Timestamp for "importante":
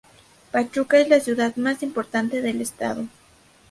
1.83-2.41